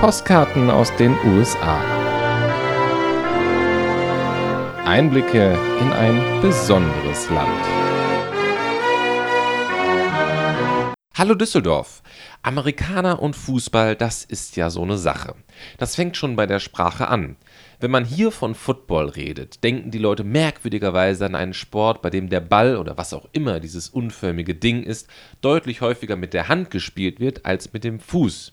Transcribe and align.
Postkarten 0.00 0.70
aus 0.70 0.94
den 0.94 1.12
USA. 1.26 1.82
Einblicke 4.84 5.58
in 5.80 5.92
ein 5.92 6.40
besonderes 6.40 7.28
Land. 7.30 7.66
Hallo 11.16 11.34
Düsseldorf. 11.34 12.04
Amerikaner 12.42 13.20
und 13.20 13.34
Fußball, 13.34 13.96
das 13.96 14.22
ist 14.22 14.54
ja 14.54 14.70
so 14.70 14.84
eine 14.84 14.98
Sache. 14.98 15.34
Das 15.78 15.96
fängt 15.96 16.16
schon 16.16 16.36
bei 16.36 16.46
der 16.46 16.60
Sprache 16.60 17.08
an. 17.08 17.34
Wenn 17.80 17.90
man 17.90 18.04
hier 18.04 18.30
von 18.30 18.54
Football 18.54 19.08
redet, 19.08 19.64
denken 19.64 19.90
die 19.90 19.98
Leute 19.98 20.22
merkwürdigerweise 20.22 21.26
an 21.26 21.34
einen 21.34 21.54
Sport, 21.54 22.02
bei 22.02 22.10
dem 22.10 22.28
der 22.28 22.40
Ball 22.40 22.76
oder 22.76 22.96
was 22.96 23.12
auch 23.12 23.28
immer 23.32 23.58
dieses 23.58 23.88
unförmige 23.88 24.54
Ding 24.54 24.84
ist, 24.84 25.08
deutlich 25.40 25.80
häufiger 25.80 26.14
mit 26.14 26.34
der 26.34 26.46
Hand 26.46 26.70
gespielt 26.70 27.18
wird 27.18 27.44
als 27.44 27.72
mit 27.72 27.82
dem 27.82 27.98
Fuß. 27.98 28.52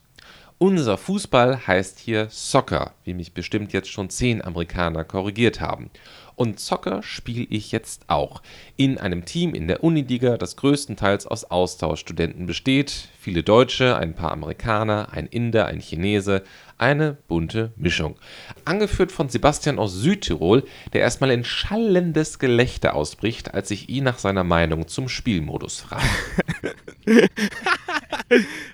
Unser 0.58 0.98
Fußball 0.98 1.68
heißt 1.68 2.00
hier 2.00 2.28
Soccer, 2.30 2.94
wie 3.04 3.14
mich 3.14 3.34
bestimmt 3.34 3.74
jetzt 3.74 3.90
schon 3.90 4.10
zehn 4.10 4.42
Amerikaner 4.42 5.04
korrigiert 5.04 5.60
haben. 5.60 5.90
Und 6.36 6.60
Soccer 6.60 7.04
spiele 7.04 7.46
ich 7.50 7.72
jetzt 7.72 8.04
auch. 8.08 8.42
In 8.78 8.98
einem 8.98 9.26
Team 9.26 9.54
in 9.54 9.68
der 9.68 9.84
Uniliga, 9.84 10.38
das 10.38 10.56
größtenteils 10.56 11.28
aus 11.28 11.46
Austauschstudenten 11.46 12.46
besteht. 12.46 13.10
Viele 13.20 13.44
Deutsche, 13.44 13.98
ein 13.98 14.16
paar 14.16 14.32
Amerikaner, 14.32 15.10
ein 15.12 15.28
Inder, 15.28 15.66
ein 15.66 15.80
Chinese. 15.80 16.44
Eine 16.78 17.18
bunte 17.30 17.72
Mischung. 17.78 18.18
Angeführt 18.66 19.14
von 19.14 19.30
Sebastian 19.30 19.80
aus 19.80 19.94
Südtirol, 19.94 20.64
der 20.92 21.02
erstmal 21.02 21.32
in 21.32 21.46
schallendes 21.46 22.38
Gelächter 22.38 22.96
ausbricht, 22.96 23.54
als 23.54 23.72
ich 23.72 23.88
ihn 23.88 24.04
nach 24.04 24.20
seiner 24.20 24.44
Meinung 24.44 24.90
zum 24.90 25.08
Spielmodus 25.08 25.82
frage. 25.82 26.04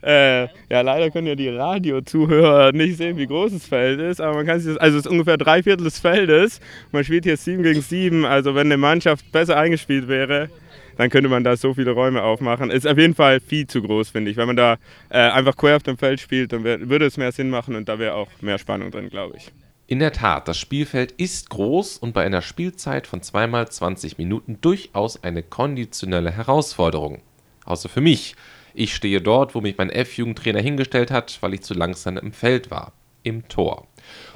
äh, 0.02 0.48
ja, 0.71 0.80
leider 0.80 1.11
können 1.11 1.27
ja 1.27 1.35
die 1.35 1.49
Radiozuhörer 1.49 2.72
nicht 2.72 2.95
sehen, 2.95 3.17
wie 3.17 3.27
groß 3.27 3.52
das 3.52 3.66
Feld 3.66 4.00
ist, 4.00 4.22
aber 4.22 4.36
man 4.36 4.45
kann 4.45 4.61
sich 4.61 4.73
das, 4.73 4.78
also 4.78 5.00
es 5.00 5.05
ist 5.05 5.11
ungefähr 5.11 5.36
drei 5.36 5.61
Viertel 5.63 5.83
des 5.83 6.00
Feldes. 6.00 6.61
Man 6.94 7.03
spielt 7.03 7.25
hier 7.25 7.36
7 7.36 7.61
gegen 7.61 7.81
7, 7.81 8.23
also 8.23 8.55
wenn 8.55 8.67
eine 8.67 8.78
Mannschaft 8.78 9.30
besser 9.33 9.58
eingespielt 9.58 10.08
wäre, 10.08 10.50
dann 10.95 11.09
könnte 11.09 11.28
man 11.28 11.44
da 11.44 11.58
so 11.58 11.73
viele 11.73 11.91
Räume 11.91 12.23
aufmachen. 12.23 12.72
Ist 12.72 12.88
auf 12.88 12.97
jeden 12.97 13.16
Fall 13.16 13.41
viel 13.41 13.67
zu 13.67 13.81
groß, 13.81 14.11
finde 14.11 14.31
ich. 14.31 14.38
Wenn 14.38 14.47
man 14.47 14.55
da 14.55 14.78
äh, 15.09 15.17
einfach 15.17 15.58
quer 15.58 15.75
auf 15.75 15.83
dem 15.83 15.97
Feld 15.97 16.22
spielt, 16.22 16.53
dann 16.53 16.63
wär, 16.63 16.88
würde 16.89 17.06
es 17.06 17.17
mehr 17.17 17.33
Sinn 17.33 17.50
machen 17.50 17.75
und 17.75 17.89
da 17.89 18.00
wäre 18.00 18.13
auch 18.13 18.30
mehr 18.39 18.58
Spannung 18.58 18.91
drin, 18.91 19.09
glaube 19.09 19.35
ich. 19.35 19.52
In 19.88 20.00
der 20.00 20.13
Tat, 20.13 20.47
das 20.47 20.58
Spielfeld 20.58 21.11
ist 21.11 21.50
groß 21.50 21.97
und 21.97 22.13
bei 22.13 22.23
einer 22.23 22.41
Spielzeit 22.41 23.08
von 23.08 23.22
zweimal 23.22 23.67
20 23.67 24.17
Minuten 24.17 24.58
durchaus 24.61 25.22
eine 25.22 25.44
konditionelle 25.44 26.31
Herausforderung. 26.31 27.19
Außer 27.66 27.89
für 27.89 28.00
mich. 28.00 28.38
Ich 28.73 28.95
stehe 28.95 29.22
dort, 29.22 29.55
wo 29.55 29.61
mich 29.61 29.77
mein 29.77 29.89
F-Jugendtrainer 29.89 30.61
hingestellt 30.61 31.11
hat, 31.11 31.38
weil 31.41 31.53
ich 31.53 31.61
zu 31.61 31.73
langsam 31.73 32.17
im 32.17 32.31
Feld 32.31 32.72
war. 32.72 32.94
Im 33.23 33.47
Tor. 33.47 33.88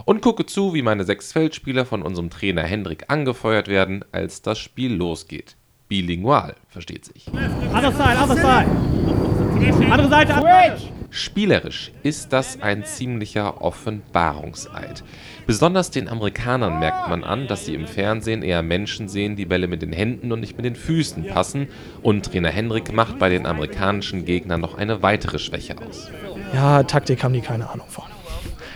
Und 0.06 0.22
gucke 0.22 0.46
zu, 0.46 0.74
wie 0.74 0.84
meine 0.84 1.06
sechs 1.06 1.32
Feldspieler 1.32 1.86
von 1.86 2.04
unserem 2.04 2.30
Trainer 2.30 2.64
Hendrik 2.64 3.06
angefeuert 3.08 3.68
werden, 3.68 4.06
als 4.12 4.42
das 4.42 4.60
Spiel 4.60 4.94
losgeht. 4.94 5.56
Bilingual, 5.88 6.56
versteht 6.68 7.06
sich. 7.06 7.28
Other 7.28 7.92
side, 7.92 8.18
other 8.22 8.36
side. 8.36 9.92
Andere 9.92 10.10
Seite, 10.10 10.34
switch! 10.34 10.92
Spielerisch 11.12 11.94
ist 12.04 12.34
das 12.34 12.62
ein 12.62 12.84
ziemlicher 12.84 13.62
Offenbarungseid. 13.62 15.04
Besonders 15.48 15.90
den 15.90 16.10
Amerikanern 16.10 16.80
merkt 16.80 17.08
man 17.08 17.24
an, 17.24 17.48
dass 17.48 17.66
sie 17.66 17.74
im 17.74 17.88
Fernsehen 17.88 18.44
eher 18.44 18.62
Menschen 18.62 19.08
sehen, 19.08 19.38
die 19.38 19.46
Bälle 19.46 19.68
mit 19.68 19.82
den 19.82 19.94
Händen 19.94 20.34
und 20.34 20.42
nicht 20.42 20.58
mit 20.58 20.66
den 20.66 20.76
Füßen 20.76 21.26
passen. 21.28 21.70
Und 22.02 22.26
Trainer 22.26 22.50
Hendrik 22.50 22.92
macht 22.92 23.18
bei 23.18 23.30
den 23.30 23.46
amerikanischen 23.46 24.26
Gegnern 24.26 24.60
noch 24.60 24.78
eine 24.78 25.04
weitere 25.04 25.40
Schwäche 25.40 25.76
aus. 25.78 26.10
Ja, 26.54 26.84
Taktik 26.84 27.24
haben 27.24 27.34
die 27.34 27.42
keine 27.42 27.70
Ahnung 27.70 27.88
von. 27.88 28.04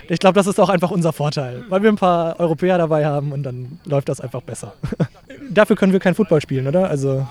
Ich 0.08 0.18
glaube, 0.18 0.34
das 0.34 0.46
ist 0.46 0.58
auch 0.58 0.70
einfach 0.70 0.90
unser 0.90 1.12
Vorteil, 1.12 1.64
weil 1.68 1.82
wir 1.82 1.90
ein 1.90 1.96
paar 1.96 2.40
Europäer 2.40 2.78
dabei 2.78 3.04
haben 3.04 3.32
und 3.32 3.42
dann 3.42 3.78
läuft 3.84 4.08
das 4.08 4.20
einfach 4.20 4.40
besser. 4.40 4.72
Dafür 5.50 5.76
können 5.76 5.92
wir 5.92 6.00
kein 6.00 6.14
Football 6.14 6.40
spielen, 6.40 6.66
oder? 6.66 6.88
Also 6.88 7.26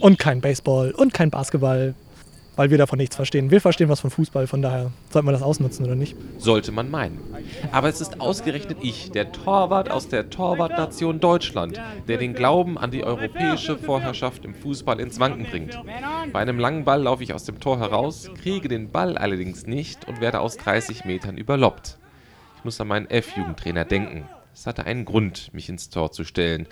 und 0.00 0.18
kein 0.18 0.40
Baseball 0.40 0.92
und 0.92 1.14
kein 1.14 1.30
Basketball 1.30 1.94
weil 2.60 2.70
wir 2.70 2.76
davon 2.76 2.98
nichts 2.98 3.16
verstehen. 3.16 3.50
Wir 3.50 3.62
verstehen 3.62 3.88
was 3.88 4.00
von 4.00 4.10
Fußball, 4.10 4.46
von 4.46 4.60
daher 4.60 4.90
sollte 5.08 5.24
man 5.24 5.32
das 5.32 5.42
ausnutzen 5.42 5.86
oder 5.86 5.94
nicht? 5.94 6.14
Sollte 6.36 6.72
man 6.72 6.90
meinen. 6.90 7.18
Aber 7.72 7.88
es 7.88 8.02
ist 8.02 8.20
ausgerechnet 8.20 8.76
ich, 8.82 9.10
der 9.10 9.32
Torwart 9.32 9.90
aus 9.90 10.08
der 10.08 10.28
Torwartnation 10.28 11.20
Deutschland, 11.20 11.80
der 12.06 12.18
den 12.18 12.34
Glauben 12.34 12.76
an 12.76 12.90
die 12.90 13.02
europäische 13.02 13.78
Vorherrschaft 13.78 14.44
im 14.44 14.54
Fußball 14.54 15.00
ins 15.00 15.18
Wanken 15.18 15.46
bringt. 15.46 15.80
Bei 16.34 16.40
einem 16.40 16.58
langen 16.58 16.84
Ball 16.84 17.02
laufe 17.02 17.22
ich 17.22 17.32
aus 17.32 17.44
dem 17.44 17.60
Tor 17.60 17.78
heraus, 17.78 18.30
kriege 18.42 18.68
den 18.68 18.90
Ball 18.90 19.16
allerdings 19.16 19.66
nicht 19.66 20.06
und 20.06 20.20
werde 20.20 20.40
aus 20.40 20.58
30 20.58 21.06
Metern 21.06 21.38
überloppt. 21.38 21.98
Ich 22.58 22.64
muss 22.64 22.78
an 22.78 22.88
meinen 22.88 23.08
F-Jugendtrainer 23.08 23.86
denken. 23.86 24.28
Es 24.52 24.66
hatte 24.66 24.84
einen 24.84 25.06
Grund, 25.06 25.54
mich 25.54 25.70
ins 25.70 25.88
Tor 25.88 26.12
zu 26.12 26.24
stellen. 26.24 26.66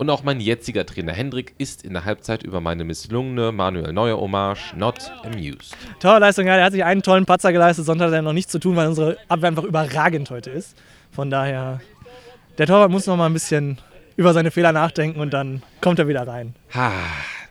Und 0.00 0.08
auch 0.08 0.22
mein 0.22 0.40
jetziger 0.40 0.86
Trainer 0.86 1.12
Hendrik 1.12 1.54
ist 1.58 1.84
in 1.84 1.92
der 1.92 2.06
Halbzeit 2.06 2.42
über 2.42 2.62
meine 2.62 2.84
misslungene 2.84 3.52
Manuel 3.52 3.92
Neuer 3.92 4.18
Hommage 4.18 4.74
not 4.74 5.12
amused. 5.24 5.76
Torleistung, 5.98 6.46
ja, 6.46 6.56
er 6.56 6.64
hat 6.64 6.72
sich 6.72 6.82
einen 6.82 7.02
tollen 7.02 7.26
Patzer 7.26 7.52
geleistet, 7.52 7.84
sonst 7.84 8.00
hat 8.00 8.10
er 8.10 8.22
noch 8.22 8.32
nichts 8.32 8.50
zu 8.50 8.58
tun, 8.58 8.76
weil 8.76 8.88
unsere 8.88 9.18
Abwehr 9.28 9.50
einfach 9.50 9.64
überragend 9.64 10.30
heute 10.30 10.48
ist. 10.48 10.74
Von 11.12 11.28
daher, 11.28 11.82
der 12.56 12.66
Torwart 12.66 12.90
muss 12.90 13.06
noch 13.06 13.18
mal 13.18 13.26
ein 13.26 13.34
bisschen 13.34 13.76
über 14.16 14.32
seine 14.32 14.50
Fehler 14.50 14.72
nachdenken 14.72 15.20
und 15.20 15.34
dann 15.34 15.62
kommt 15.82 15.98
er 15.98 16.08
wieder 16.08 16.26
rein. 16.26 16.54
Ha, 16.72 16.92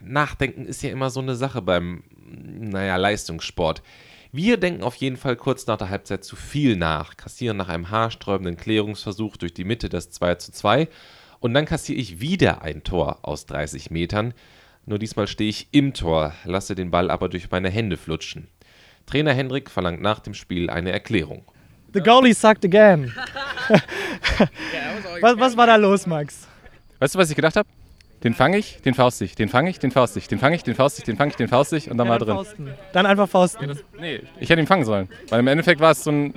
nachdenken 0.02 0.66
ist 0.66 0.82
ja 0.82 0.90
immer 0.90 1.12
so 1.12 1.20
eine 1.20 1.36
Sache 1.36 1.62
beim, 1.62 2.02
naja, 2.26 2.96
Leistungssport. 2.96 3.84
Wir 4.32 4.58
denken 4.58 4.82
auf 4.82 4.96
jeden 4.96 5.18
Fall 5.18 5.36
kurz 5.36 5.68
nach 5.68 5.78
der 5.78 5.92
Halbzeit 5.92 6.24
zu 6.24 6.36
viel 6.36 6.78
nach, 6.78 7.16
kassieren 7.16 7.58
nach 7.58 7.70
einem 7.70 7.92
haarsträubenden 7.92 8.58
Klärungsversuch 8.58 9.38
durch 9.38 9.54
die 9.54 9.66
Mitte 9.66 9.88
das 9.88 10.10
2 10.10 10.34
zu 10.36 10.52
2 10.52 10.88
und 11.40 11.54
dann 11.54 11.66
kassiere 11.66 12.00
ich 12.00 12.20
wieder 12.20 12.62
ein 12.62 12.84
Tor 12.84 13.20
aus 13.22 13.46
30 13.46 13.92
Metern. 13.92 14.34
Nur 14.86 15.00
diesmal 15.00 15.28
stehe 15.28 15.50
ich 15.50 15.68
im 15.72 15.94
Tor, 15.94 16.34
lasse 16.46 16.76
den 16.76 16.92
Ball 16.92 17.12
aber 17.12 17.30
durch 17.30 17.50
meine 17.52 17.70
Hände 17.70 17.98
flutschen. 17.98 18.48
Trainer 19.06 19.34
Hendrik 19.34 19.70
verlangt 19.70 20.02
nach 20.02 20.20
dem 20.20 20.34
Spiel 20.34 20.70
eine 20.70 20.92
Erklärung. 20.92 21.44
The 21.94 22.02
goalie 22.02 22.34
sucked 22.34 22.66
again. 22.66 23.14
was, 25.22 25.40
was 25.40 25.58
war 25.58 25.68
da 25.68 25.76
los, 25.76 26.06
Max? 26.06 26.48
Weißt 27.00 27.16
du, 27.16 27.20
was 27.20 27.30
ich 27.30 27.36
gedacht 27.36 27.56
habe? 27.56 27.68
Den 28.24 28.34
fange 28.34 28.58
ich, 28.58 28.82
den 28.82 28.94
faust 28.94 29.22
ich, 29.22 29.36
den 29.36 29.48
fange 29.48 29.70
ich, 29.70 29.80
den 29.80 29.92
faust 29.92 30.18
ich, 30.18 30.28
den 30.28 30.40
fange 30.40 30.56
ich, 30.58 30.64
den 30.64 30.76
faust 30.76 31.00
ich, 31.00 31.06
den 31.06 31.16
fange 31.16 31.32
ich, 31.32 31.38
den 31.38 31.48
faust 31.48 31.72
ich 31.72 31.90
und 31.90 31.98
dann 31.98 32.08
ja, 32.08 32.12
war 32.12 32.20
drin. 32.20 32.36
Fausten. 32.36 32.74
Dann 32.92 33.06
einfach 33.06 33.30
fausten. 33.30 33.70
Ja, 33.70 33.74
das, 33.74 33.84
nee, 33.98 34.22
ich 34.40 34.50
hätte 34.50 34.62
ihn 34.62 34.68
fangen 34.68 34.84
sollen. 34.84 35.08
Weil 35.30 35.40
im 35.40 35.48
Endeffekt 35.48 35.80
war 35.80 35.92
es 35.92 36.04
so 36.04 36.12
ein, 36.12 36.34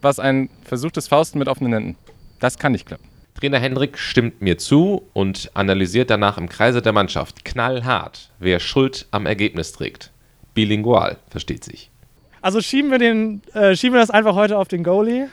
war 0.00 0.16
ein 0.20 0.48
versuchtes 0.64 1.08
Fausten 1.08 1.40
mit 1.40 1.48
offenen 1.48 1.72
Händen. 1.72 1.96
Das 2.38 2.58
kann 2.58 2.72
nicht 2.72 2.86
klappen. 2.86 3.11
Trainer 3.34 3.58
Hendrik 3.58 3.98
stimmt 3.98 4.40
mir 4.40 4.58
zu 4.58 5.08
und 5.12 5.50
analysiert 5.54 6.10
danach 6.10 6.38
im 6.38 6.48
Kreise 6.48 6.82
der 6.82 6.92
Mannschaft 6.92 7.44
knallhart, 7.44 8.30
wer 8.38 8.60
Schuld 8.60 9.06
am 9.10 9.26
Ergebnis 9.26 9.72
trägt. 9.72 10.12
Bilingual, 10.54 11.16
versteht 11.28 11.64
sich. 11.64 11.90
Also 12.40 12.60
schieben 12.60 12.90
wir, 12.90 12.98
den, 12.98 13.42
äh, 13.54 13.74
schieben 13.74 13.94
wir 13.94 14.00
das 14.00 14.10
einfach 14.10 14.34
heute 14.34 14.58
auf 14.58 14.68
den 14.68 14.84
Goalie. 14.84 15.28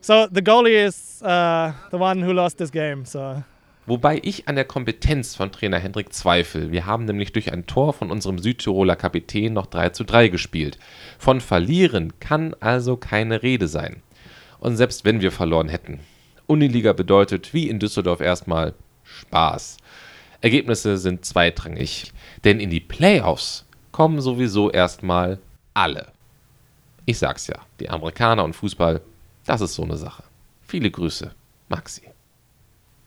So, 0.00 0.26
the 0.34 0.42
goalie 0.42 0.84
is 0.84 1.22
uh, 1.22 1.70
the 1.92 1.96
one 1.96 2.26
who 2.26 2.32
lost 2.32 2.58
this 2.58 2.72
game. 2.72 3.04
So. 3.04 3.44
Wobei 3.86 4.20
ich 4.24 4.48
an 4.48 4.56
der 4.56 4.64
Kompetenz 4.64 5.36
von 5.36 5.52
Trainer 5.52 5.78
Hendrik 5.78 6.12
zweifle. 6.12 6.72
Wir 6.72 6.86
haben 6.86 7.04
nämlich 7.04 7.32
durch 7.32 7.52
ein 7.52 7.66
Tor 7.66 7.92
von 7.92 8.10
unserem 8.10 8.38
Südtiroler 8.38 8.96
Kapitän 8.96 9.52
noch 9.52 9.66
3 9.66 9.90
zu 9.90 10.02
3 10.02 10.26
gespielt. 10.28 10.78
Von 11.18 11.40
verlieren 11.40 12.12
kann 12.18 12.54
also 12.58 12.96
keine 12.96 13.44
Rede 13.44 13.68
sein. 13.68 14.02
Und 14.58 14.76
selbst 14.76 15.04
wenn 15.04 15.20
wir 15.20 15.30
verloren 15.30 15.68
hätten, 15.68 16.00
Uniliga 16.52 16.92
bedeutet, 16.92 17.54
wie 17.54 17.70
in 17.70 17.78
Düsseldorf 17.78 18.20
erstmal, 18.20 18.74
Spaß. 19.04 19.78
Ergebnisse 20.42 20.98
sind 20.98 21.24
zweitrangig, 21.24 22.12
denn 22.44 22.60
in 22.60 22.68
die 22.68 22.80
Playoffs 22.80 23.64
kommen 23.90 24.20
sowieso 24.20 24.70
erstmal 24.70 25.38
alle. 25.72 26.12
Ich 27.06 27.18
sag's 27.18 27.46
ja, 27.46 27.56
die 27.80 27.88
Amerikaner 27.88 28.44
und 28.44 28.54
Fußball, 28.54 29.00
das 29.46 29.62
ist 29.62 29.74
so 29.74 29.82
eine 29.82 29.96
Sache. 29.96 30.24
Viele 30.62 30.90
Grüße, 30.90 31.34
Maxi. 31.68 32.02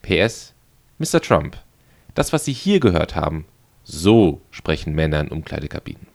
PS, 0.01 0.53
Mr. 0.97 1.21
Trump, 1.21 1.57
das, 2.15 2.33
was 2.33 2.45
Sie 2.45 2.53
hier 2.53 2.79
gehört 2.79 3.15
haben, 3.15 3.45
so 3.83 4.41
sprechen 4.49 4.95
Männer 4.95 5.19
in 5.21 5.29
Umkleidekabinen. 5.29 6.07